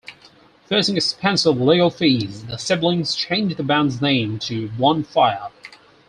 Facing 0.65 0.97
expensive 0.97 1.61
legal 1.61 1.91
fees, 1.91 2.45
the 2.47 2.57
siblings 2.57 3.13
changed 3.13 3.57
the 3.57 3.61
band's 3.63 4.01
name 4.01 4.39
to 4.39 4.67
Blondfire. 4.69 5.51